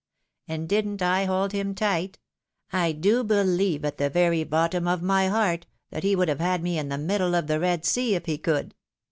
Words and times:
And 0.47 0.67
didn't 0.67 1.03
I 1.03 1.25
hold 1.25 1.51
him 1.51 1.75
tight? 1.75 2.17
I 2.73 2.91
do 2.91 3.23
beheve, 3.23 3.83
at 3.85 3.99
the 3.99 4.09
very 4.09 4.43
bottom 4.43 4.87
of 4.87 5.03
my 5.03 5.27
heart, 5.27 5.67
that 5.91 6.01
he 6.01 6.15
would 6.15 6.27
have 6.27 6.39
had 6.39 6.63
me 6.63 6.79
in 6.79 6.89
the 6.89 6.97
middle 6.97 7.35
of 7.35 7.45
the 7.45 7.59
Red 7.59 7.85
Sea, 7.85 8.15
if 8.15 8.25
he 8.25 8.39
could." 8.39 8.73